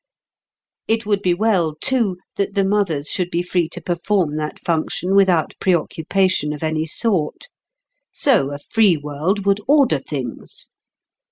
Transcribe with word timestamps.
It 0.87 1.05
would 1.05 1.21
be 1.21 1.35
well, 1.35 1.75
too, 1.79 2.17
that 2.35 2.55
the 2.55 2.65
mothers 2.65 3.07
should 3.09 3.29
be 3.29 3.43
free 3.43 3.69
to 3.69 3.79
perform 3.81 4.35
that 4.37 4.59
function 4.59 5.15
without 5.15 5.53
preoccupation 5.59 6.53
of 6.53 6.63
any 6.63 6.87
sort. 6.87 7.49
So 8.11 8.51
a 8.51 8.57
free 8.57 8.97
world 8.97 9.45
would 9.45 9.61
order 9.67 9.99
things. 9.99 10.69